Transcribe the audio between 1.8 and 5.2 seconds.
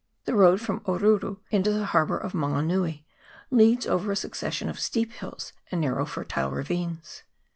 harbour of Mango nui leads over a succession of steep